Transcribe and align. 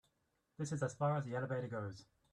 This 0.57 0.71
is 0.71 0.81
as 0.81 0.95
far 0.95 1.15
as 1.17 1.25
the 1.25 1.35
elevator 1.35 1.67
goes. 1.67 2.05